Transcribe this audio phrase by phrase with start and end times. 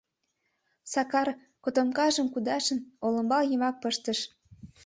[0.91, 1.27] Сакар
[1.63, 4.19] котомкажым, кудашын, олымбал йымак пыштыш.